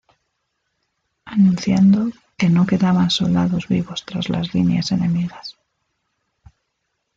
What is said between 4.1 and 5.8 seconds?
las líneas enemigas.